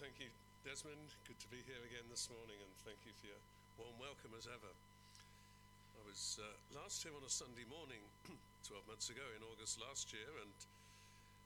[0.00, 0.32] Thank you,
[0.64, 1.12] Desmond.
[1.28, 3.42] Good to be here again this morning, and thank you for your
[3.76, 4.72] warm welcome as ever.
[4.72, 8.00] I was uh, last here on a Sunday morning
[8.64, 10.56] 12 months ago in August last year, and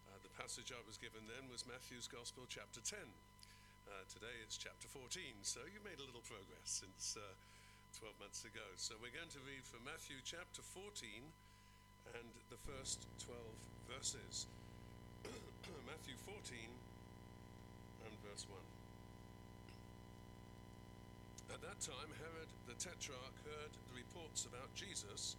[0.06, 2.94] uh, the passage I was given then was Matthew's Gospel, chapter 10.
[3.90, 5.02] Uh, today it's chapter 14,
[5.42, 7.26] so you made a little progress since uh,
[7.98, 8.62] 12 months ago.
[8.78, 11.10] So we're going to read from Matthew chapter 14
[12.22, 13.34] and the first 12
[13.98, 14.46] verses.
[15.90, 16.93] Matthew 14 and
[18.24, 18.56] verse 1.
[21.52, 25.36] At that time, Herod the Tetrarch heard the reports about Jesus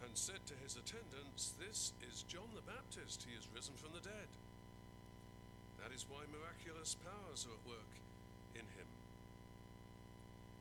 [0.00, 3.26] and said to his attendants, This is John the Baptist.
[3.26, 4.30] He is risen from the dead.
[5.82, 7.92] That is why miraculous powers are at work
[8.54, 8.88] in him.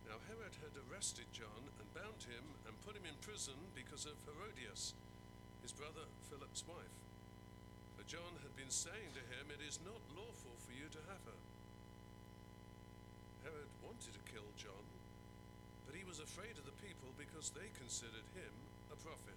[0.10, 4.18] Now, Herod had arrested John and bound him and put him in prison because of
[4.26, 4.98] Herodias,
[5.62, 6.98] his brother Philip's wife.
[8.08, 11.40] John had been saying to him, It is not lawful for you to have her.
[13.44, 14.80] Herod wanted to kill John,
[15.86, 18.54] but he was afraid of the people because they considered him
[18.94, 19.36] a prophet.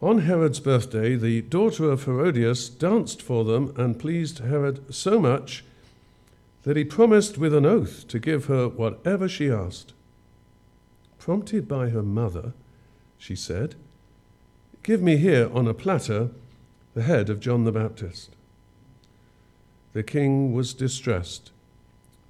[0.00, 5.64] On Herod's birthday, the daughter of Herodias danced for them and pleased Herod so much
[6.62, 9.92] that he promised with an oath to give her whatever she asked.
[11.18, 12.52] Prompted by her mother,
[13.18, 13.74] she said,
[14.84, 16.30] Give me here on a platter
[16.94, 18.30] the head of John the Baptist.
[19.92, 21.50] The king was distressed,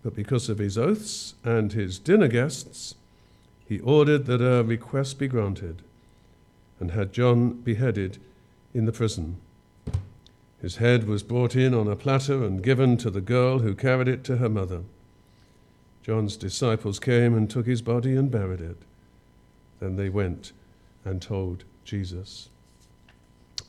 [0.03, 2.95] but because of his oaths and his dinner guests,
[3.67, 5.83] he ordered that a request be granted
[6.79, 8.19] and had John beheaded
[8.75, 9.37] in the prison.
[10.61, 14.09] His head was brought in on a platter and given to the girl who carried
[14.09, 14.83] it to her mother.
[16.03, 18.79] John's disciples came and took his body and buried it.
[19.79, 20.53] Then they went
[21.05, 22.49] and told Jesus.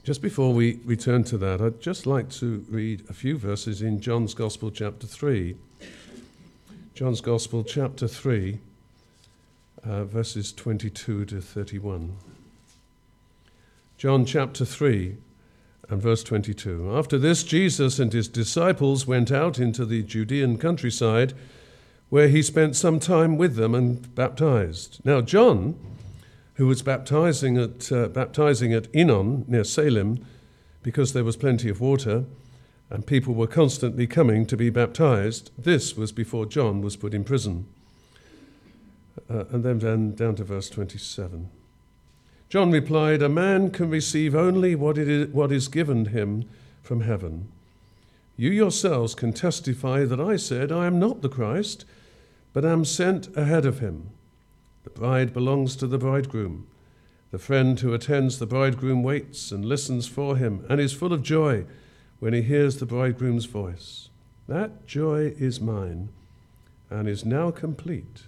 [0.04, 4.02] Just before we return to that, I'd just like to read a few verses in
[4.02, 5.56] John's Gospel, chapter 3.
[6.96, 8.58] John's Gospel, chapter 3,
[9.84, 12.18] uh, verses 22 to 31.
[14.00, 15.18] John chapter 3
[15.90, 16.98] and verse 22.
[16.98, 21.34] After this, Jesus and his disciples went out into the Judean countryside,
[22.10, 25.00] where he spent some time with them and baptized.
[25.06, 25.76] Now, John,
[26.62, 30.24] who was baptizing at, uh, baptizing at Aenon near Salim,
[30.84, 32.26] because there was plenty of water,
[32.92, 35.50] and people were constantly coming to be baptized.
[35.58, 37.66] This was before John was put in prison.
[39.28, 41.50] Uh, and then down, down to verse 27.
[42.48, 46.48] John replied, A man can receive only what, it is, what is given him
[46.84, 47.48] from heaven.
[48.38, 51.86] You yourselves can testify that I said, I am not the Christ,
[52.54, 54.12] but am sent ahead of him.
[55.02, 56.68] Bride belongs to the bridegroom.
[57.32, 61.24] The friend who attends the bridegroom waits and listens for him and is full of
[61.24, 61.66] joy
[62.20, 64.10] when he hears the bridegroom's voice.
[64.48, 66.10] That joy is mine
[66.92, 68.26] and is now complete.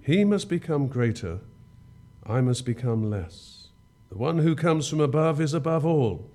[0.00, 1.40] He must become greater,
[2.24, 3.66] I must become less.
[4.08, 6.30] The one who comes from above is above all.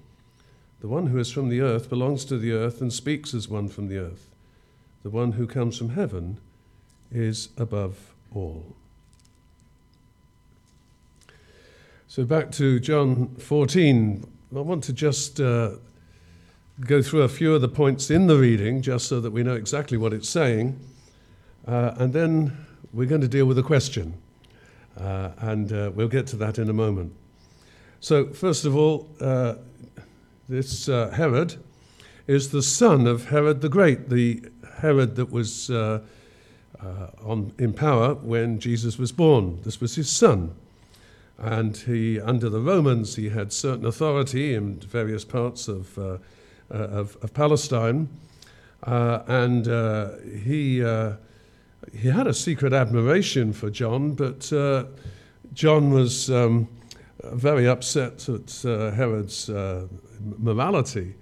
[0.81, 3.69] The one who is from the earth belongs to the earth and speaks as one
[3.69, 4.27] from the earth.
[5.03, 6.41] The one who comes from heaven
[7.09, 8.75] is above all.
[12.17, 14.25] So back to John 14.
[14.55, 15.73] I want to just uh,
[16.79, 19.53] go through a few of the points in the reading, just so that we know
[19.53, 20.79] exactly what it's saying.
[21.67, 22.57] Uh, and then
[22.91, 24.15] we're going to deal with a question.
[24.99, 27.13] Uh, and uh, we'll get to that in a moment.
[27.99, 29.53] So, first of all, uh,
[30.49, 31.63] this uh, Herod
[32.25, 34.43] is the son of Herod the Great, the
[34.79, 39.61] Herod that was on, in power when Jesus was born.
[39.61, 40.55] This was his son.
[41.37, 46.17] And he, under the Romans, he had certain authority in various parts of, uh,
[46.71, 48.09] uh, of, of, Palestine.
[48.83, 51.13] Uh, and uh, he, uh,
[51.93, 54.85] he had a secret admiration for John, but uh,
[55.53, 56.67] John was um,
[57.23, 59.49] very upset at Herod's
[60.39, 61.15] morality.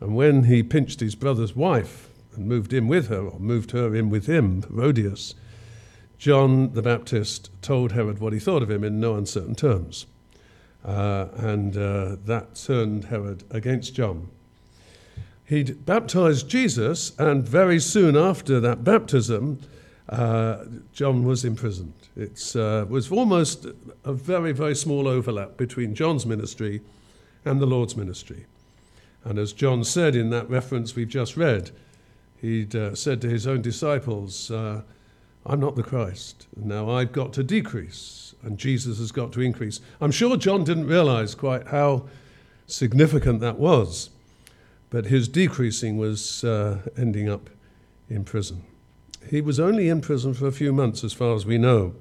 [0.00, 3.94] And when he pinched his brother's wife and moved in with her, or moved her
[3.94, 5.34] in with him, Herodias,
[6.18, 10.06] John the Baptist told Herod what he thought of him in no uncertain terms.
[10.84, 14.28] Uh, and uh, that turned Herod against John.
[15.44, 19.60] He'd baptized Jesus, and very soon after that baptism,
[20.08, 21.94] uh, John was imprisoned.
[22.16, 23.66] It uh, was almost
[24.04, 26.80] a very, very small overlap between John's ministry
[27.44, 28.46] and the Lord's ministry.
[29.24, 31.70] And as John said in that reference we've just read,
[32.40, 34.82] he'd uh, said to his own disciples, uh,
[35.48, 36.46] I'm not the Christ.
[36.56, 39.80] Now I've got to decrease, and Jesus has got to increase.
[40.00, 42.06] I'm sure John didn't realize quite how
[42.66, 44.10] significant that was.
[44.90, 47.50] but his decreasing was uh, ending up
[48.08, 48.62] in prison.
[49.28, 51.94] He was only in prison for a few months, as far as we know,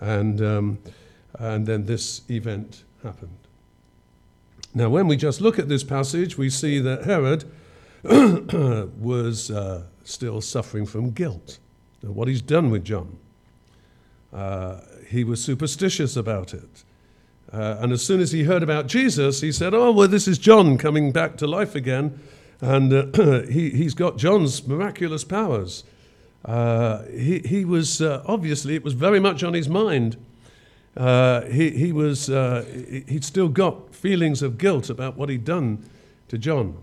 [0.00, 0.78] and, um,
[1.38, 3.36] and then this event happened.
[4.74, 7.44] Now, when we just look at this passage, we see that Herod
[9.00, 11.58] was uh, still suffering from guilt,
[12.02, 13.18] what he's done with John.
[14.32, 16.84] Uh, he was superstitious about it.
[17.52, 20.36] Uh, and as soon as he heard about Jesus, he said, Oh, well, this is
[20.36, 22.20] John coming back to life again.
[22.60, 25.84] And uh, he, he's got John's miraculous powers.
[26.44, 30.16] Uh, he, he was, uh, obviously, it was very much on his mind.
[30.96, 35.88] Uh, he, he was, he'd still got feelings of guilt about what he'd done
[36.28, 36.78] to John.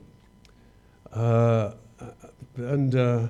[1.13, 3.29] and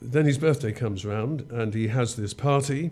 [0.00, 2.90] then his birthday comes round, and he has this party.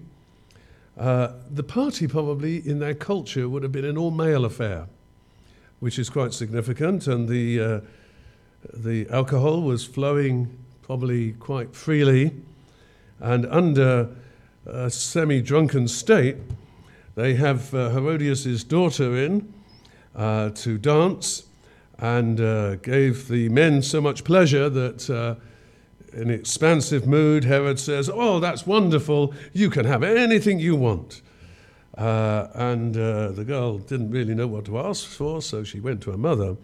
[0.98, 4.86] Uh, the party, probably in their culture, would have been an all male affair,
[5.80, 7.06] which is quite significant.
[7.06, 7.80] And the, uh,
[8.74, 12.32] the alcohol was flowing probably quite freely.
[13.20, 14.08] And under
[14.66, 16.36] a semi drunken state,
[17.14, 19.52] they have uh, Herodias' daughter in
[20.14, 21.44] uh, to dance
[21.98, 25.10] and uh, gave the men so much pleasure that
[26.12, 29.34] in expansive mood, Herod says, Oh, that's wonderful.
[29.52, 31.22] You can have anything you want.
[31.96, 36.00] Uh, and uh, the girl didn't really know what to ask for, so she went
[36.02, 36.56] to her mother.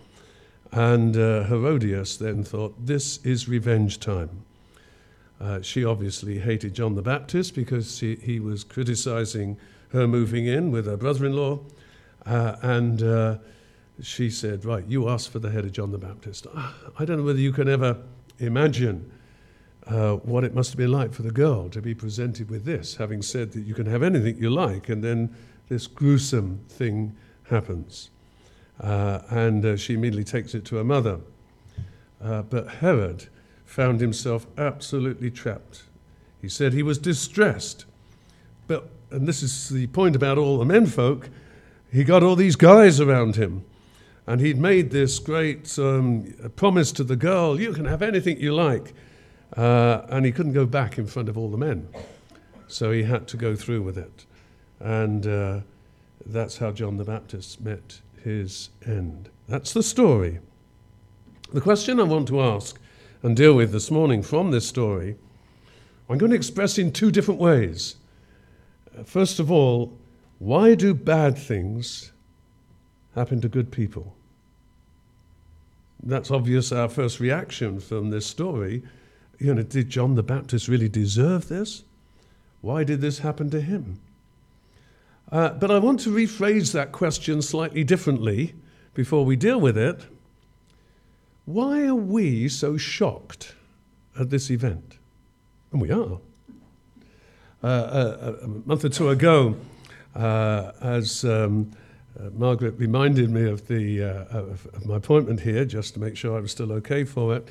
[0.70, 4.44] And uh, Herodias then thought, This is revenge time.
[5.40, 9.56] Uh, she obviously hated John the Baptist because he, he was criticizing
[9.90, 11.60] her moving in with her brother in law.
[12.24, 13.38] Uh, and uh,
[14.02, 16.46] she said, Right, you ask for the head of John the Baptist.
[16.54, 17.98] Ah, I don't know whether you can ever
[18.38, 19.10] imagine
[19.86, 22.96] uh, what it must have been like for the girl to be presented with this,
[22.96, 25.34] having said that you can have anything you like, and then
[25.68, 27.14] this gruesome thing
[27.44, 28.10] happens.
[28.80, 31.20] Uh, and uh, she immediately takes it to her mother.
[32.22, 33.28] Uh, but Herod
[33.64, 35.84] found himself absolutely trapped.
[36.40, 37.84] He said he was distressed.
[38.66, 41.28] But, and this is the point about all the menfolk,
[41.92, 43.64] he got all these guys around him.
[44.26, 48.54] And he'd made this great um, promise to the girl you can have anything you
[48.54, 48.94] like.
[49.56, 51.88] Uh, and he couldn't go back in front of all the men.
[52.66, 54.26] So he had to go through with it.
[54.80, 55.60] And uh,
[56.26, 59.28] that's how John the Baptist met his end.
[59.48, 60.40] That's the story.
[61.52, 62.80] The question I want to ask
[63.22, 65.16] and deal with this morning from this story,
[66.08, 67.96] I'm going to express in two different ways.
[69.04, 69.96] First of all,
[70.38, 72.12] why do bad things
[73.14, 74.16] happen to good people?
[76.02, 78.82] That's obvious, our first reaction from this story
[79.38, 81.84] you know, did John the Baptist really deserve this?
[82.60, 84.00] Why did this happen to him?
[85.30, 88.54] Uh, but I want to rephrase that question slightly differently
[88.94, 90.00] before we deal with it.
[91.44, 93.54] Why are we so shocked
[94.18, 94.98] at this event?
[95.72, 96.20] And we are.
[97.62, 99.56] Uh, a, uh, a, month or two ago,
[100.14, 101.72] uh, as um,
[102.18, 106.16] uh, Margaret reminded me of, the, uh, of, of my appointment here, just to make
[106.16, 107.48] sure I was still okay for it,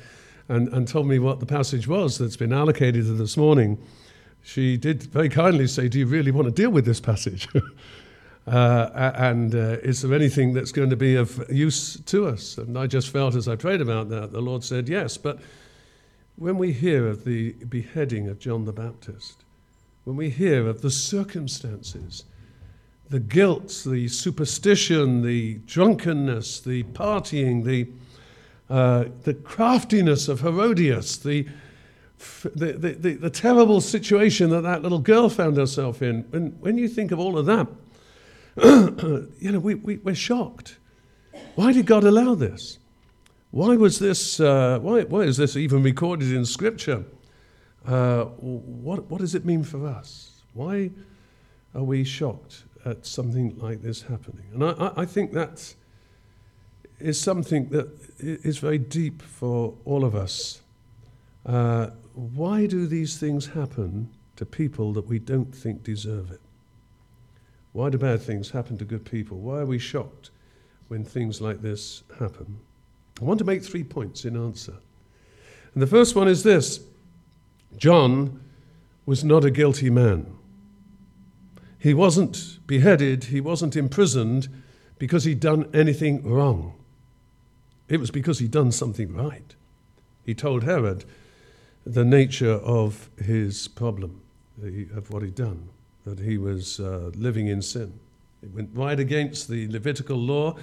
[0.48, 3.78] and, and told me what the passage was that's been allocated to this morning,
[4.42, 7.48] she did very kindly say, Do you really want to deal with this passage?
[8.46, 12.58] uh, and uh, is there anything that's going to be of use to us?
[12.58, 15.16] And I just felt as I prayed about that, the Lord said yes.
[15.16, 15.38] But
[16.36, 19.44] when we hear of the beheading of John the Baptist,
[20.04, 22.24] when we hear of the circumstances,
[23.08, 27.88] the guilt, the superstition, the drunkenness, the partying, the
[28.70, 31.46] uh, the craftiness of Herodias, the,
[32.54, 36.22] the, the, the, terrible situation that that little girl found herself in.
[36.60, 37.68] When you think of all of that,
[39.38, 40.78] you know, we, we, we're shocked.
[41.56, 42.78] Why did God allow this?
[43.50, 47.04] Why was this, uh, why, why is this even recorded in Scripture?
[47.86, 50.42] Uh, what, what does it mean for us?
[50.54, 50.90] Why
[51.74, 54.46] are we shocked at something like this happening?
[54.54, 55.76] And I, I think that's
[57.00, 60.60] is something that is very deep for all of us.
[61.44, 66.40] Uh, why do these things happen to people that we don't think deserve it?
[67.72, 69.38] Why do bad things happen to good people?
[69.38, 70.30] Why are we shocked
[70.88, 72.58] when things like this happen?
[73.20, 74.74] I want to make three points in answer.
[75.74, 76.80] And the first one is this
[77.76, 78.40] John
[79.06, 80.36] was not a guilty man.
[81.78, 84.48] He wasn't beheaded, he wasn't imprisoned
[84.98, 86.74] because he'd done anything wrong.
[87.88, 89.54] It was because he'd done something right.
[90.24, 91.04] He told Herod
[91.84, 94.22] the nature of his problem,
[94.94, 95.68] of what he'd done,
[96.04, 97.98] that he was uh, living in sin.
[98.42, 100.56] It went right against the Levitical law,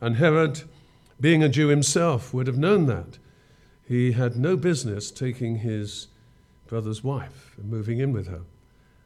[0.00, 0.62] and Herod
[1.20, 3.18] being a Jew himself, would have known that.
[3.86, 6.08] He had no business taking his
[6.66, 8.42] brother's wife and moving in with her.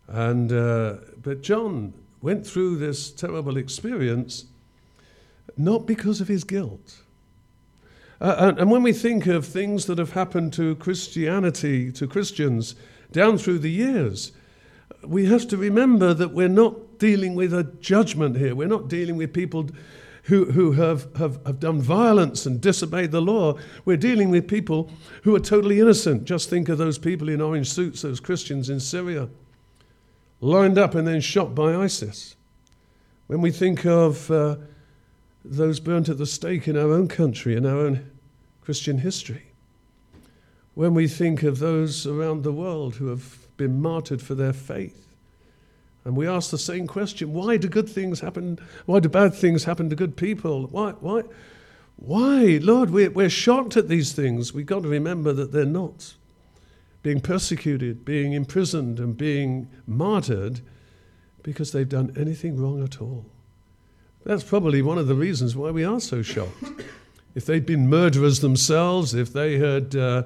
[0.09, 4.47] And, uh, but John went through this terrible experience
[5.57, 7.02] not because of his guilt.
[8.23, 12.76] Uh, and, and when we think of things that have happened to Christianity, to Christians
[13.11, 14.31] down through the years,
[15.05, 18.55] we have to remember that we're not dealing with a judgment here.
[18.55, 19.71] We're not dealing with people
[20.23, 23.59] who, who have, have, have done violence and disobeyed the law.
[23.85, 24.88] We're dealing with people
[25.25, 26.23] who are totally innocent.
[26.23, 29.31] Just think of those people in orange suits, those Christians in Syria,
[30.41, 32.37] lined up and then shot by ISIS.
[33.26, 34.59] When we think of uh,
[35.45, 38.12] those burnt at the stake in our own country, in our own
[38.62, 39.42] Christian history,
[40.75, 45.09] when we think of those around the world who have been martyred for their faith,
[46.04, 48.59] and we ask the same question why do good things happen?
[48.87, 50.66] Why do bad things happen to good people?
[50.66, 50.92] Why?
[50.92, 51.23] Why?
[51.97, 52.59] Why?
[52.61, 54.52] Lord, we're, we're shocked at these things.
[54.52, 56.14] We've got to remember that they're not.
[57.02, 60.61] Being persecuted, being imprisoned, and being martyred
[61.42, 63.25] because they've done anything wrong at all.
[64.25, 66.64] That's probably one of the reasons why we are so shocked.
[67.34, 70.24] If they'd been murderers themselves, if they had uh,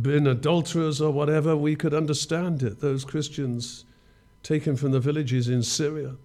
[0.00, 2.80] been adulterers or whatever, we could understand it.
[2.80, 3.84] Those Christians
[4.42, 6.16] taken from the villages in Syria,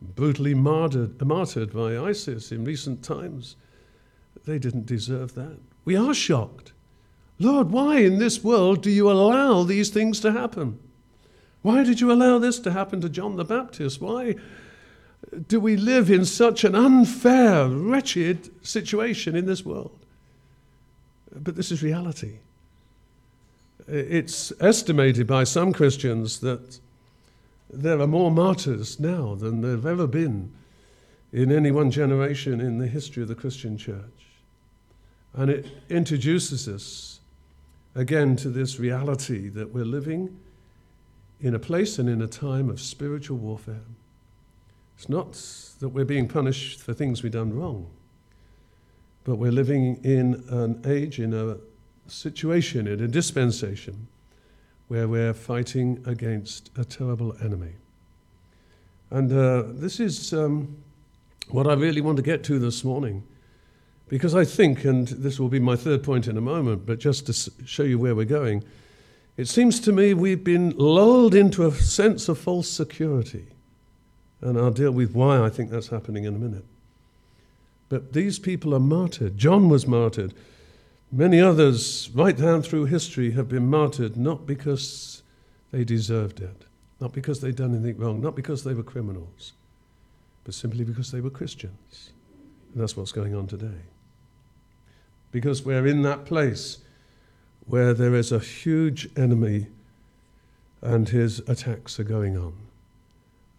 [0.00, 3.56] brutally martyred, martyred by ISIS in recent times.
[4.44, 5.58] They didn't deserve that.
[5.84, 6.72] We are shocked.
[7.38, 10.78] Lord, why in this world do you allow these things to happen?
[11.62, 14.00] Why did you allow this to happen to John the Baptist?
[14.00, 14.36] Why
[15.48, 19.98] do we live in such an unfair, wretched situation in this world?
[21.34, 22.38] But this is reality.
[23.86, 26.80] It's estimated by some Christians that
[27.70, 30.52] there are more martyrs now than there have ever been
[31.32, 34.02] in any one generation in the history of the Christian church.
[35.34, 37.20] And it introduces us
[37.94, 40.38] again to this reality that we're living
[41.40, 43.84] in a place and in a time of spiritual warfare.
[44.96, 45.32] It's not
[45.80, 47.86] that we're being punished for things we've done wrong,
[49.24, 51.58] but we're living in an age, in a
[52.08, 54.08] situation, in a dispensation
[54.88, 57.74] where we're fighting against a terrible enemy.
[59.10, 60.76] And uh, this is um,
[61.50, 63.22] what I really want to get to this morning.
[64.08, 67.26] Because I think, and this will be my third point in a moment, but just
[67.26, 68.62] to show you where we're going,
[69.36, 73.48] it seems to me we've been lulled into a sense of false security.
[74.40, 76.64] And I'll deal with why I think that's happening in a minute.
[77.88, 79.38] But these people are martyred.
[79.38, 80.34] John was martyred.
[81.12, 85.22] Many others, right down through history, have been martyred not because
[85.70, 86.64] they deserved it,
[87.00, 89.52] not because they'd done anything wrong, not because they were criminals,
[90.44, 92.10] but simply because they were Christians.
[92.72, 93.82] And that's what's going on today.
[95.30, 96.78] Because we're in that place
[97.66, 99.68] where there is a huge enemy
[100.82, 102.54] and his attacks are going on.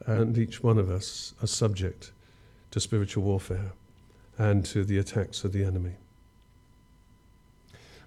[0.08, 2.14] And each one of us are subject
[2.72, 3.74] to spiritual warfare
[4.38, 5.96] and to the attacks of the enemy.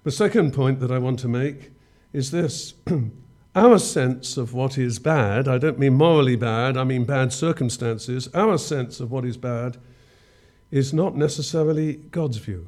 [0.03, 1.71] The second point that I want to make
[2.11, 2.73] is this
[3.55, 8.27] our sense of what is bad, I don't mean morally bad, I mean bad circumstances,
[8.33, 9.77] our sense of what is bad
[10.71, 12.67] is not necessarily God's view.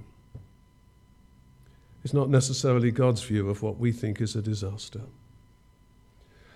[2.04, 5.02] It's not necessarily God's view of what we think is a disaster.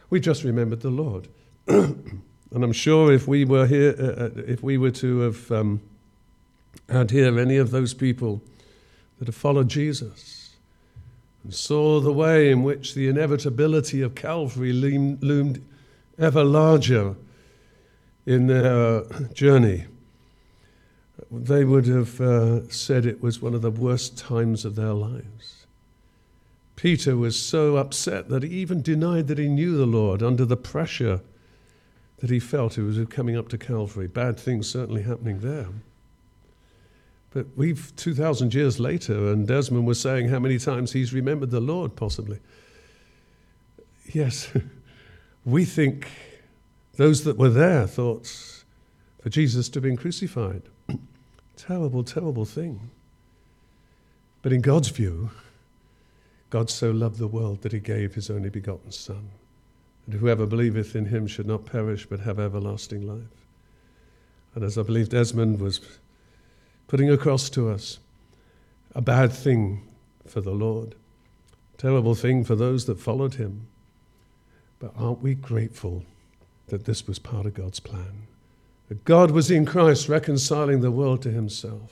[0.10, 1.30] We just remembered the Lord.
[2.52, 5.82] and I'm sure if we were here, uh, uh, if we were to have um,
[6.90, 8.42] had here any of those people
[9.20, 10.56] that have followed Jesus,
[11.44, 15.64] and saw the way in which the inevitability of Calvary loomed
[16.18, 17.16] ever larger
[18.26, 19.86] in their journey,
[21.32, 25.66] they would have uh, said it was one of the worst times of their lives.
[26.76, 30.56] Peter was so upset that he even denied that he knew the Lord under the
[30.56, 31.22] pressure
[32.18, 34.08] that he felt it was coming up to Calvary.
[34.08, 35.68] Bad things certainly happening there.
[37.32, 41.60] But we've 2,000 years later, and Desmond was saying how many times he's remembered the
[41.60, 42.40] Lord, possibly.
[44.12, 44.52] Yes,
[45.46, 46.08] we think
[46.96, 48.26] those that were there thought
[49.22, 50.64] for Jesus to have been crucified.
[51.58, 52.90] terrible, terrible thing.
[54.42, 55.30] But in God's view,
[56.50, 59.30] God so loved the world that he gave his only begotten Son.
[60.08, 63.46] And whoever believeth in him should not perish but have everlasting life.
[64.56, 65.82] And as I believe Desmond was
[66.88, 68.00] putting across to us
[68.96, 69.84] a bad thing
[70.26, 70.96] for the Lord,
[71.78, 73.68] terrible thing for those that followed him.
[74.80, 76.04] But aren't we grateful
[76.68, 78.28] that this was part of God's plan?
[78.90, 81.92] That God was in Christ reconciling the world to himself.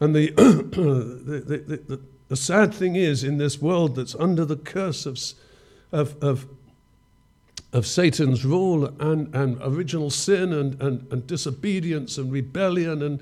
[0.00, 4.56] And the, the, the, the, the, sad thing is, in this world that's under the
[4.56, 5.18] curse of,
[5.92, 6.46] of, of,
[7.72, 13.20] of Satan's rule and, and original sin and, and, and disobedience and rebellion and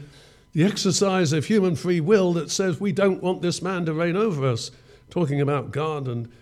[0.52, 4.16] the exercise of human free will that says we don't want this man to reign
[4.16, 4.70] over us,
[5.10, 6.32] talking about God and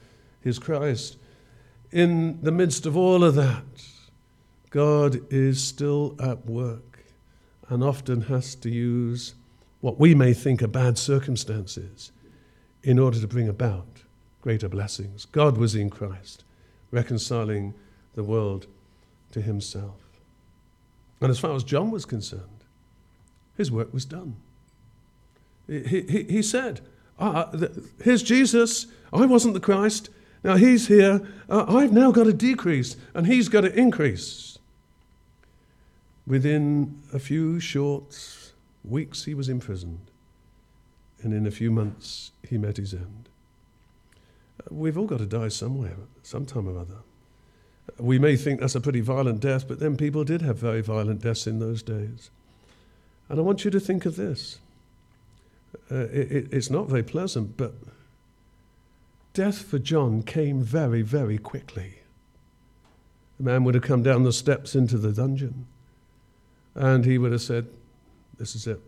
[0.40, 1.16] his Christ.
[1.90, 3.64] In the midst of all of that,
[4.70, 7.04] God is still at work
[7.68, 9.34] and often has to use
[9.80, 12.12] what we may think are bad circumstances
[12.82, 13.93] in order to bring about
[14.44, 15.24] greater blessings.
[15.24, 16.44] God was in Christ,
[16.90, 17.72] reconciling
[18.14, 18.66] the world
[19.32, 20.02] to himself.
[21.22, 22.62] And as far as John was concerned,
[23.56, 24.36] his work was done.
[25.66, 26.82] He, he, he said,
[27.18, 27.52] ah,
[28.02, 28.86] Here's Jesus.
[29.14, 30.10] I wasn't the Christ.
[30.42, 31.26] Now he's here.
[31.48, 34.58] Uh, I've now got to decrease, and he's got to increase.
[36.26, 38.52] Within a few short
[38.84, 40.10] weeks, he was imprisoned,
[41.22, 43.30] and in a few months, he met his end.
[44.70, 46.98] We've all got to die somewhere, sometime or other.
[47.98, 51.22] We may think that's a pretty violent death, but then people did have very violent
[51.22, 52.30] deaths in those days.
[53.28, 54.58] And I want you to think of this.
[55.90, 57.74] Uh, it, it's not very pleasant, but
[59.32, 61.96] death for John came very, very quickly.
[63.38, 65.66] The man would have come down the steps into the dungeon,
[66.74, 67.66] and he would have said,
[68.38, 68.80] This is it.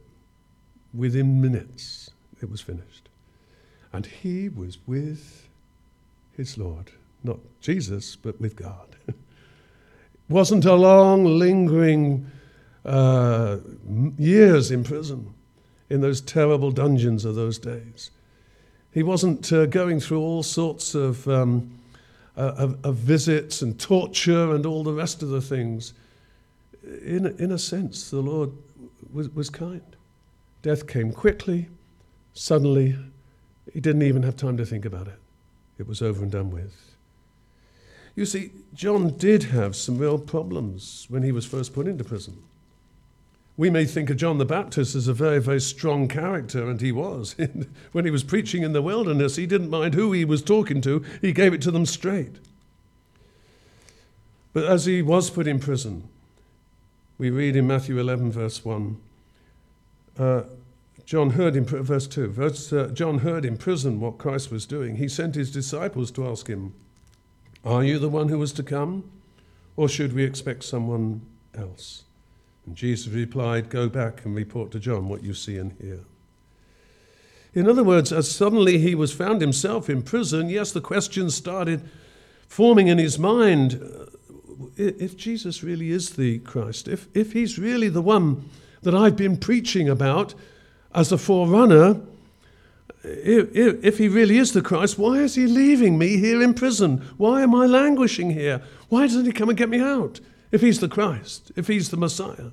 [0.94, 3.08] Within minutes, it was finished.
[3.92, 5.45] And he was with
[6.36, 6.90] his Lord,
[7.24, 8.96] not Jesus, but with God.
[9.08, 9.14] it
[10.28, 12.30] wasn't a long, lingering
[12.84, 13.58] uh,
[14.18, 15.34] years in prison
[15.90, 18.10] in those terrible dungeons of those days.
[18.92, 21.78] He wasn't uh, going through all sorts of, um,
[22.36, 25.92] uh, of, of, visits and torture and all the rest of the things.
[26.82, 28.52] In, in a sense, the Lord
[29.12, 29.82] was, was kind.
[30.62, 31.68] Death came quickly,
[32.32, 32.96] suddenly.
[33.72, 35.18] He didn't even have time to think about it.
[35.78, 36.96] It was over and done with.
[38.14, 42.42] You see, John did have some real problems when he was first put into prison.
[43.58, 46.92] We may think of John the Baptist as a very, very strong character, and he
[46.92, 47.36] was.
[47.92, 51.04] when he was preaching in the wilderness, he didn't mind who he was talking to,
[51.20, 52.36] he gave it to them straight.
[54.52, 56.08] But as he was put in prison,
[57.18, 58.96] we read in Matthew 11, verse 1.
[60.18, 60.42] Uh,
[61.06, 62.26] John heard in verse 2.
[62.28, 64.96] Verse, uh, John heard in prison what Christ was doing.
[64.96, 66.74] He sent his disciples to ask him,
[67.64, 69.08] Are you the one who was to come?
[69.76, 72.02] Or should we expect someone else?
[72.66, 76.00] And Jesus replied, Go back and report to John what you see and hear.
[77.54, 81.88] In other words, as suddenly he was found himself in prison, yes, the questions started
[82.48, 84.06] forming in his mind uh,
[84.76, 88.50] if Jesus really is the Christ, if, if he's really the one
[88.82, 90.34] that I've been preaching about
[90.96, 92.00] as a forerunner,
[93.04, 97.06] if, if, he really is the Christ, why is he leaving me here in prison?
[97.18, 98.62] Why am I languishing here?
[98.88, 100.18] Why doesn't he come and get me out?
[100.50, 102.50] If he's the Christ, if he's the Messiah,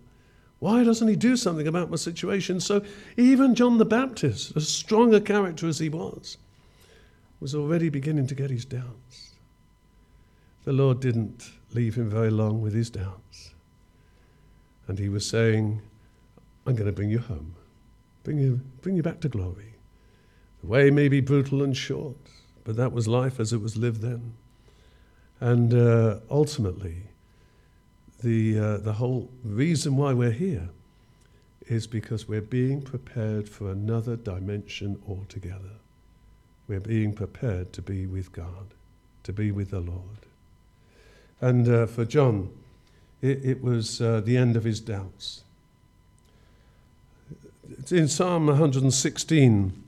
[0.59, 2.59] why doesn't he do something about my situation?
[2.59, 2.83] So
[3.17, 6.37] even John the Baptist, as strong a character as he was,
[7.39, 9.31] was already beginning to get his doubts.
[10.65, 13.53] The Lord didn't leave him very long with his doubts.
[14.87, 15.81] And he was saying,
[16.65, 17.55] I'm going to bring you home,
[18.23, 19.73] bring you, bring you back to glory.
[20.61, 22.15] The way may be brutal and short,
[22.63, 24.33] but that was life as it was lived then.
[25.39, 27.03] And uh, ultimately,
[28.21, 30.69] the, uh, the whole reason why we're here
[31.67, 35.79] is because we're being prepared for another dimension altogether.
[36.67, 38.73] We're being prepared to be with God,
[39.23, 40.25] to be with the Lord.
[41.41, 42.49] And uh, for John,
[43.21, 45.43] it, it was uh, the end of his doubts.
[47.91, 49.83] In Psalm 116.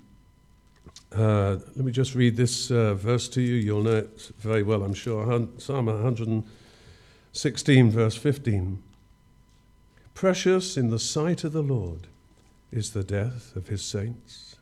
[1.14, 3.56] Uh, let me just read this uh, verse to you.
[3.56, 5.26] You'll know it very well, I'm sure.
[5.58, 7.92] Psalm 116.
[7.92, 8.82] verse 15.
[10.14, 12.08] Precious in the sight of the Lord
[12.72, 14.56] is the death of his saints.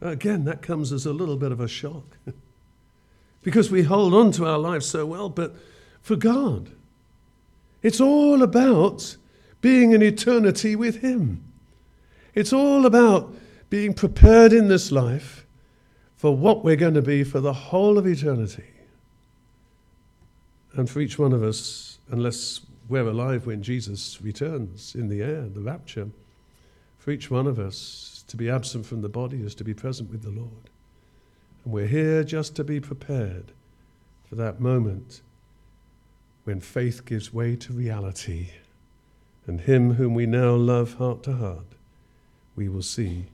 [0.00, 2.16] Again, that comes as a little bit of a shock
[3.42, 5.54] because we hold on to our lives so well, but
[6.00, 6.70] for God,
[7.82, 9.16] it's all about
[9.60, 11.51] being in eternity with Him.
[12.34, 13.34] It's all about
[13.70, 15.46] being prepared in this life
[16.16, 18.70] for what we're going to be for the whole of eternity.
[20.74, 25.42] And for each one of us, unless we're alive when Jesus returns in the air,
[25.42, 26.08] the rapture,
[26.98, 30.10] for each one of us to be absent from the body is to be present
[30.10, 30.70] with the Lord.
[31.64, 33.52] And we're here just to be prepared
[34.24, 35.20] for that moment
[36.44, 38.50] when faith gives way to reality
[39.46, 41.66] and Him whom we now love heart to heart,
[42.56, 43.26] we will see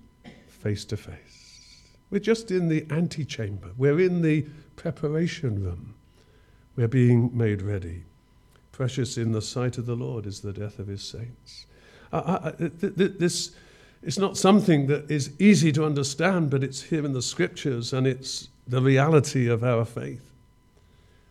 [0.46, 1.82] face to face.
[2.10, 3.70] We're just in the antechamber.
[3.76, 5.94] We're in the preparation room.
[6.76, 8.04] We're being made ready.
[8.72, 11.66] Precious in the sight of the Lord is the death of his saints.
[12.12, 13.54] Th- th- this
[14.02, 18.06] is not something that is easy to understand, but it's here in the scriptures and
[18.06, 20.30] it's the reality of our faith.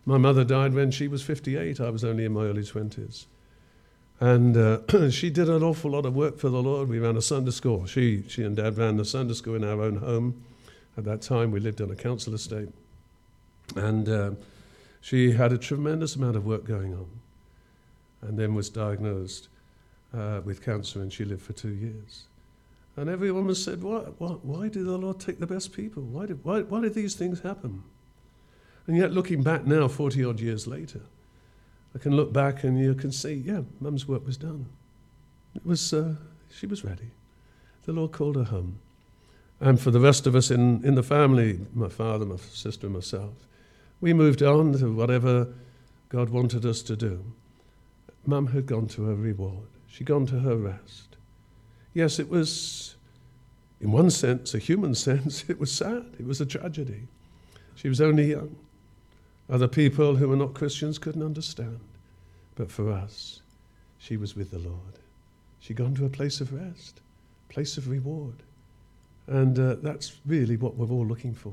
[0.04, 1.80] My mother died when she was 58.
[1.80, 3.26] I was only in my early 20s.
[4.20, 6.88] And uh, she did an awful lot of work for the Lord.
[6.88, 7.86] We ran a Sunday school.
[7.86, 10.42] She, she and Dad ran the Sunday school in our own home.
[10.96, 12.70] At that time, we lived on a council estate.
[13.76, 14.30] And uh,
[15.00, 17.08] she had a tremendous amount of work going on.
[18.22, 19.48] And then was diagnosed
[20.12, 22.24] uh, with cancer, and she lived for two years.
[22.96, 26.02] And every woman said, why, why, why did the Lord take the best people?
[26.02, 27.84] Why did, why, why did these things happen?
[28.88, 31.02] And yet, looking back now, 40 odd years later,
[31.94, 34.66] I can look back and you can see, yeah, mum's work was done.
[35.54, 36.14] It was, uh,
[36.50, 37.10] she was ready.
[37.84, 38.78] The Lord called her home.
[39.60, 42.94] And for the rest of us in, in the family, my father, my sister, and
[42.94, 43.34] myself,
[44.00, 45.48] we moved on to whatever
[46.08, 47.24] God wanted us to do.
[48.24, 49.66] Mum had gone to her reward.
[49.88, 51.16] She'd gone to her rest.
[51.94, 52.94] Yes, it was,
[53.80, 56.04] in one sense, a human sense, it was sad.
[56.20, 57.08] It was a tragedy.
[57.74, 58.54] She was only young.
[59.50, 61.80] Other people who were not Christians couldn't understand.
[62.54, 63.40] But for us,
[63.98, 64.98] she was with the Lord.
[65.60, 67.00] She'd gone to a place of rest,
[67.48, 68.42] place of reward.
[69.26, 71.52] And uh, that's really what we're all looking for.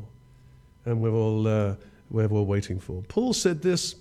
[0.85, 1.75] And we're all, uh,
[2.09, 3.01] we're all waiting for.
[3.03, 3.95] Paul said this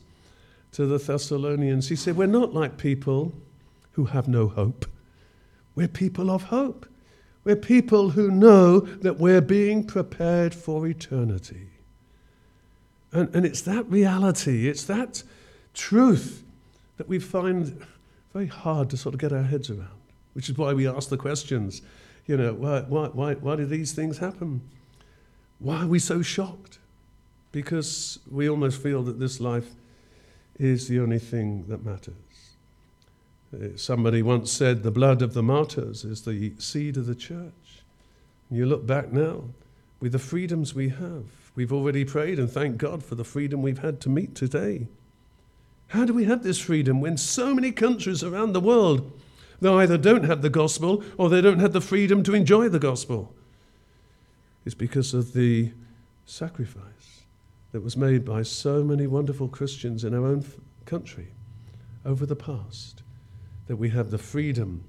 [0.72, 1.88] to the Thessalonians.
[1.88, 3.32] He said, We're not like people
[3.92, 4.86] who have no hope.
[5.74, 6.86] We're people of hope.
[7.44, 11.68] We're people who know that we're being prepared for eternity.
[13.14, 15.22] And, and it's that reality, it's that
[15.72, 16.42] truth
[16.96, 17.80] that we find
[18.32, 19.88] very hard to sort of get our heads around,
[20.32, 21.80] which is why we ask the questions.
[22.26, 24.62] You know, why, why, why, why did these things happen?
[25.60, 26.80] Why are we so shocked?
[27.52, 29.70] Because we almost feel that this life
[30.58, 32.14] is the only thing that matters.
[33.54, 37.52] Uh, somebody once said the blood of the martyrs is the seed of the church.
[38.50, 39.44] You look back now
[40.00, 41.43] with the freedoms we have.
[41.54, 44.88] We've already prayed and thank God for the freedom we've had to meet today.
[45.88, 49.12] How do we have this freedom when so many countries around the world
[49.60, 52.80] they either don't have the gospel or they don't have the freedom to enjoy the
[52.80, 53.34] gospel?
[54.64, 55.72] It's because of the
[56.26, 57.22] sacrifice
[57.72, 60.44] that was made by so many wonderful Christians in our own
[60.86, 61.28] country
[62.04, 63.02] over the past
[63.66, 64.84] that we have the freedom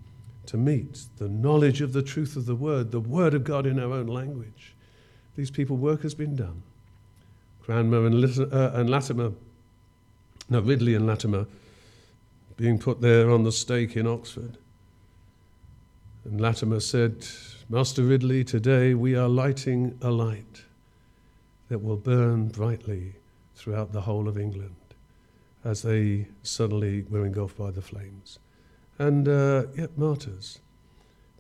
[0.47, 3.79] to meet the knowledge of the truth of the word, the word of God in
[3.79, 4.74] our own language.
[5.35, 6.63] These people, work has been done.
[7.61, 9.31] Cranmer and, uh, and Latimer,
[10.49, 11.47] no, Ridley and Latimer,
[12.57, 14.57] being put there on the stake in Oxford.
[16.23, 17.25] And Latimer said,
[17.69, 20.63] Master Ridley, today we are lighting a light
[21.69, 23.15] that will burn brightly
[23.55, 24.75] throughout the whole of England
[25.63, 28.37] as they suddenly were engulfed by the flames.
[28.99, 30.59] And uh, yet, martyrs,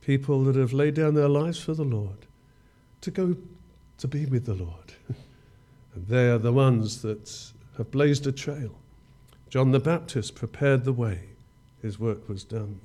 [0.01, 2.25] people that have laid down their lives for the Lord
[3.01, 3.37] to go
[3.97, 4.93] to be with the Lord.
[5.95, 8.75] and they are the ones that have blazed a trail.
[9.49, 11.21] John the Baptist prepared the way,
[11.81, 12.79] his work was done.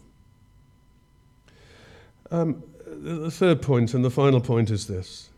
[2.31, 5.31] Um, the third point and the final point is this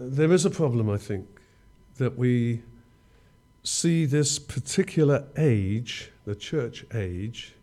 [0.00, 1.26] there is a problem, I think,
[1.96, 2.62] that we
[3.62, 7.54] see this particular age, the church age,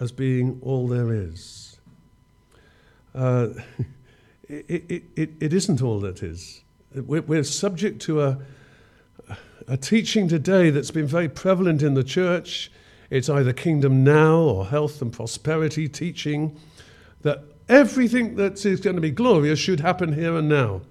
[0.00, 1.78] as being all there is.
[3.14, 3.48] Uh,
[4.48, 6.62] it, it, it, isn't all that is.
[6.94, 8.38] We're, we're subject to a,
[9.66, 12.70] a teaching today that's been very prevalent in the church.
[13.10, 16.58] It's either kingdom now or health and prosperity teaching
[17.22, 20.82] that everything that is going to be glorious should happen here and now.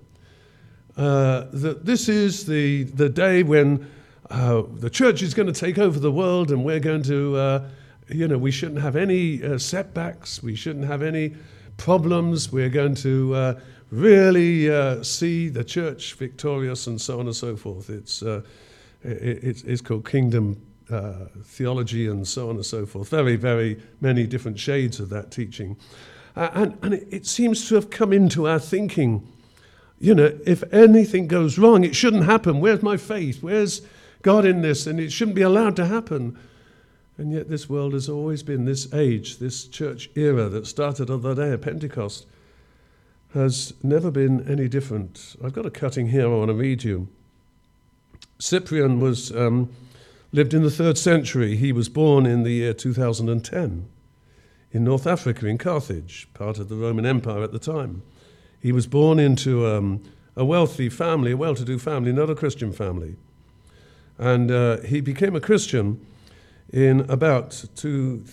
[0.95, 3.89] Uh, that this is the, the day when
[4.29, 7.67] uh, the church is going to take over the world and we're going to, uh,
[8.09, 11.35] you know, we shouldn't have any uh, setbacks, we shouldn't have any
[11.83, 13.59] problems, we're going to uh,
[13.91, 17.89] really uh, see the church victorious and so on and so forth.
[17.89, 20.61] It's, it, it's, called kingdom
[21.43, 23.09] theology and so on and so forth.
[23.09, 25.75] Very, very many different shades of that teaching.
[26.37, 29.27] and and it, it seems to have come into our thinking
[29.99, 32.59] you know, if anything goes wrong, it shouldn't happen.
[32.59, 33.41] Where's my faith?
[33.41, 33.81] Where's
[34.21, 34.85] God in this?
[34.85, 36.37] And it shouldn't be allowed to happen.
[37.17, 41.21] And yet, this world has always been this age, this church era that started on
[41.21, 42.25] the day of Pentecost,
[43.33, 45.35] has never been any different.
[45.43, 47.07] I've got a cutting here I want to read you.
[48.39, 49.69] Cyprian was um,
[50.31, 51.55] lived in the third century.
[51.55, 53.87] He was born in the year 2010
[54.71, 58.01] in North Africa, in Carthage, part of the Roman Empire at the time.
[58.59, 60.01] He was born into um,
[60.35, 63.15] a wealthy family, a well to do family, not a Christian family.
[64.17, 66.03] And uh, he became a Christian
[66.73, 68.25] in about two,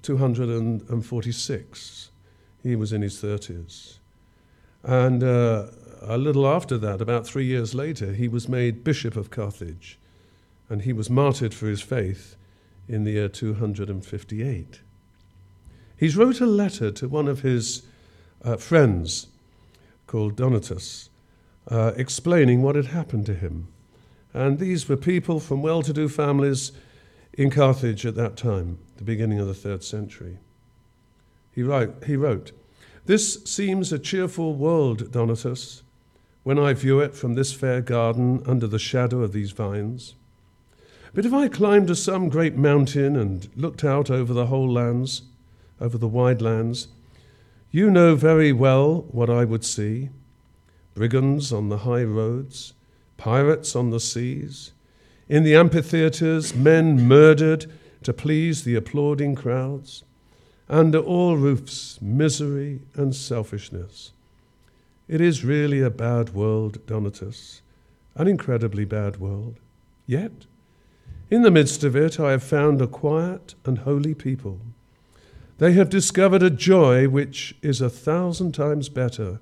[0.00, 2.10] 246.
[2.62, 3.98] He was in his 30s.
[4.82, 5.66] And uh,
[6.00, 9.98] a little after that, about three years later, he was made Bishop of Carthage.
[10.70, 12.36] And he was martyred for his faith
[12.88, 14.80] in the year 258.
[15.96, 17.82] He's wrote a letter to one of his
[18.42, 19.26] uh, friends
[20.06, 21.10] called Donatus,
[21.68, 23.68] uh, explaining what had happened to him.
[24.32, 26.72] And these were people from well to do families
[27.34, 30.38] in Carthage at that time, the beginning of the third century.
[31.50, 32.52] He, write, he wrote,
[33.06, 35.82] This seems a cheerful world, Donatus,
[36.42, 40.14] when I view it from this fair garden under the shadow of these vines.
[41.14, 45.22] But if I climbed to some great mountain and looked out over the whole lands,
[45.80, 46.88] over the wide lands,
[47.70, 50.10] you know very well what I would see
[50.94, 52.74] brigands on the high roads,
[53.16, 54.72] pirates on the seas,
[55.28, 57.66] in the amphitheatres, men murdered
[58.02, 60.04] to please the applauding crowds,
[60.68, 64.12] under all roofs, misery and selfishness.
[65.08, 67.60] It is really a bad world, Donatus,
[68.14, 69.56] an incredibly bad world.
[70.06, 70.46] Yet,
[71.30, 74.60] in the midst of it, I have found a quiet and holy people.
[75.58, 79.40] They have discovered a joy which is a thousand times better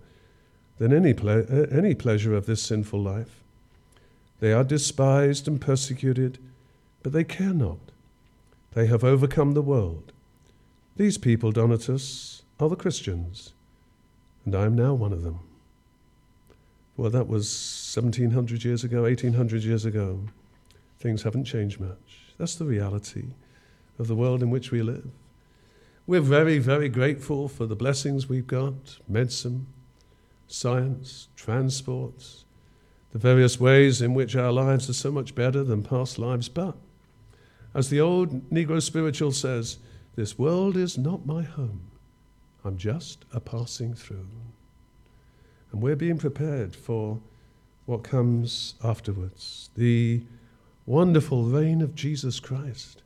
[0.79, 3.43] than any, ple- any pleasure of this sinful life.
[4.41, 6.39] They are despised and persecuted,
[7.03, 7.79] but they care not.
[8.73, 10.13] They have overcome the world.
[10.97, 13.53] These people, Donatus, are the Christians,
[14.45, 15.41] and I am now one of them.
[16.97, 17.47] Well, that was
[17.95, 20.21] 1700 years ago, 1800 years ago.
[20.99, 22.35] Things haven't changed much.
[22.37, 23.25] That's the reality
[23.99, 25.11] of the world in which we live.
[26.07, 29.67] We're very, very grateful for the blessings we've got medicine,
[30.47, 32.45] science, transports,
[33.13, 36.49] the various ways in which our lives are so much better than past lives.
[36.49, 36.77] But,
[37.75, 39.79] as the old Negro spiritual says,
[40.17, 41.83] this world is not my home.
[42.65, 44.29] I'm just a passing through.
[45.73, 47.21] And we're being prepared for
[47.87, 50.23] what comes afterwards the
[50.87, 53.03] wonderful reign of Jesus Christ.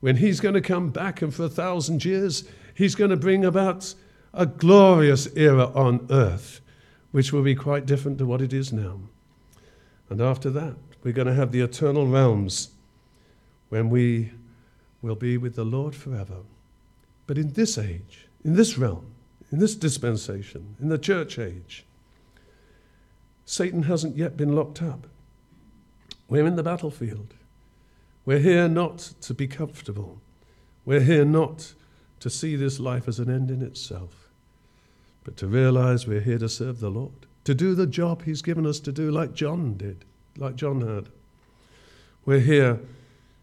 [0.00, 3.44] When he's going to come back, and for a thousand years, he's going to bring
[3.44, 3.94] about
[4.32, 6.60] a glorious era on earth,
[7.10, 9.00] which will be quite different to what it is now.
[10.10, 12.70] And after that, we're going to have the eternal realms
[13.70, 14.32] when we
[15.00, 16.38] will be with the Lord forever.
[17.26, 19.06] But in this age, in this realm,
[19.52, 21.86] in this dispensation, in the church age,
[23.44, 25.06] Satan hasn't yet been locked up.
[26.28, 27.34] We're in the battlefield.
[28.24, 30.20] We're here not to be comfortable.
[30.84, 31.74] We're here not
[32.20, 34.28] to see this life as an end in itself,
[35.24, 38.66] but to realize we're here to serve the Lord, to do the job He's given
[38.66, 40.04] us to do, like John did,
[40.36, 41.08] like John had.
[42.24, 42.80] We're here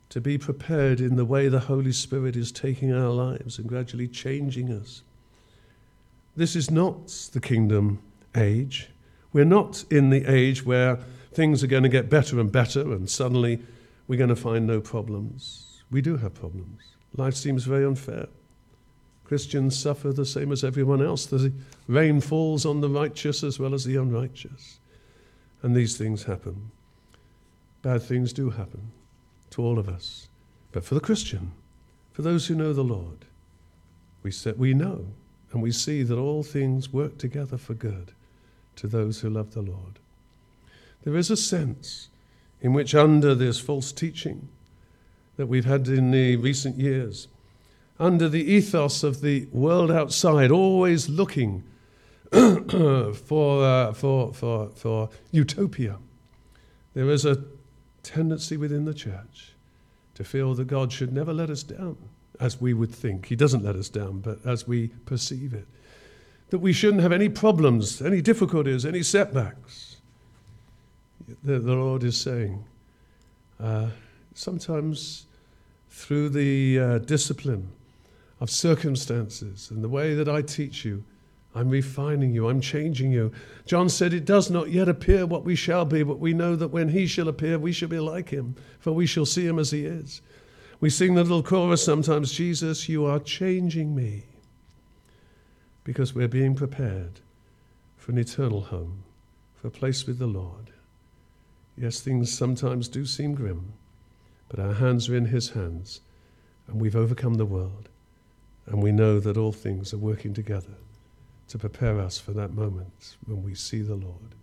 [0.10, 4.08] to be prepared in the way the Holy Spirit is taking our lives and gradually
[4.08, 5.02] changing us.
[6.36, 8.00] This is not the kingdom
[8.36, 8.90] age.
[9.34, 11.00] We're not in the age where
[11.34, 13.60] things are going to get better and better, and suddenly
[14.08, 15.82] we're going to find no problems.
[15.92, 16.82] We do have problems.
[17.16, 18.28] Life seems very unfair.
[19.28, 21.26] Christians suffer the same as everyone else.
[21.26, 21.52] The
[21.90, 24.80] rain falls on the righteous as well as the unrighteous.
[25.62, 26.72] And these things happen.
[27.82, 28.90] Bad things do happen
[29.50, 30.30] to all of us.
[30.72, 31.52] But for the Christian,
[32.14, 33.26] for those who know the Lord,
[34.24, 35.08] we, we know
[35.52, 38.14] and we see that all things work together for good
[38.78, 40.00] to those who love the Lord.
[41.04, 42.08] There is a sense
[42.62, 44.48] in which, under this false teaching
[45.36, 47.28] that we've had in the recent years,
[48.00, 51.64] under the ethos of the world outside, always looking
[52.32, 55.98] for, uh, for, for, for utopia,
[56.94, 57.44] there is a
[58.04, 59.54] tendency within the church
[60.16, 61.98] to feel that God should never let us down,
[62.40, 63.28] as we would think.
[63.28, 65.68] He doesn't let us down, but as we perceive it.
[66.50, 69.98] That we shouldn't have any problems, any difficulties, any setbacks
[71.44, 72.64] the, the Lord is saying.
[73.60, 73.88] Uh,
[74.34, 75.26] sometimes
[75.90, 77.70] through the uh, discipline
[78.40, 81.04] of circumstances and the way that I teach you,
[81.56, 83.32] I'm refining you, I'm changing you.
[83.66, 86.68] John said, It does not yet appear what we shall be, but we know that
[86.68, 89.72] when he shall appear, we shall be like him, for we shall see him as
[89.72, 90.22] he is.
[90.80, 94.26] We sing the little chorus sometimes Jesus, you are changing me,
[95.84, 97.22] because we're being prepared
[97.96, 99.04] for an eternal home,
[99.56, 100.72] for a place with the Lord.
[101.76, 103.74] Yes, things sometimes do seem grim,
[104.50, 106.02] but our hands are in His hands,
[106.68, 107.90] and we've overcome the world,
[108.68, 110.76] and we know that all things are working together
[111.48, 114.36] to prepare us for that moment when we see the Lord.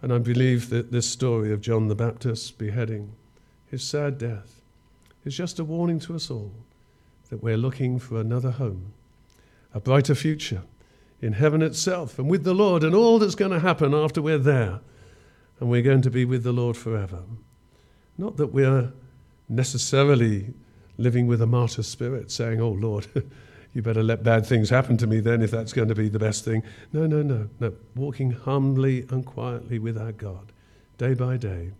[0.00, 3.12] And I believe that this story of John the Baptist's beheading,
[3.66, 4.62] his sad death,
[5.24, 6.52] is just a warning to us all
[7.28, 8.92] that we're looking for another home,
[9.74, 10.62] a brighter future
[11.20, 14.38] in heaven itself and with the Lord and all that's going to happen after we're
[14.38, 14.80] there.
[15.58, 17.20] And we're going to be with the Lord forever.
[18.16, 18.92] Not that we're
[19.48, 20.54] necessarily
[21.00, 23.06] living with a martyr spirit, saying, Oh Lord,
[23.74, 26.18] you better let bad things happen to me then if that's going to be the
[26.18, 26.62] best thing.
[26.92, 27.72] No, no, no, no.
[27.94, 30.52] Walking humbly and quietly with our God,
[30.98, 31.70] day by day.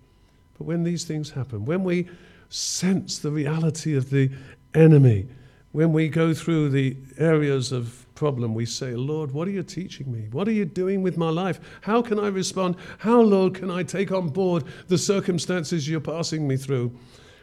[0.57, 2.09] But when these things happen, when we
[2.49, 4.31] sense the reality of the
[4.75, 5.27] enemy,
[5.73, 10.13] when we go through the areas of problem, we say, Lord, what are you teaching
[10.13, 10.29] me?
[10.33, 11.61] What are you doing with my life?
[11.81, 12.77] How can I respond?
[12.99, 16.93] How, Lord, can I take on board the circumstances you're passing me through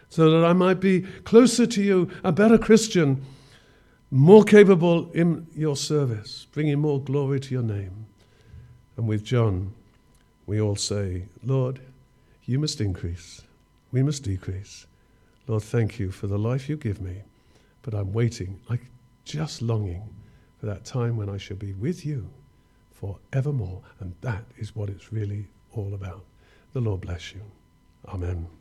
[0.09, 3.23] so that I might be closer to you, a better Christian,
[4.09, 8.05] more capable in your service, bringing more glory to your name?
[8.95, 9.73] And with John,
[10.45, 11.81] we all say, Lord,
[12.45, 13.41] you must increase,
[13.91, 14.87] we must decrease.
[15.47, 17.23] Lord, thank you for the life you give me
[17.87, 18.81] but I'm waiting, like
[19.23, 20.13] just longing
[20.59, 22.29] for that time when I shall be with you
[22.91, 23.81] forevermore.
[24.01, 26.25] And that is what it's really all about.
[26.73, 27.39] The Lord bless you.
[28.09, 28.56] Amen.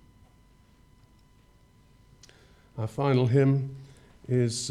[2.78, 3.74] Our final hymn
[4.28, 4.64] is.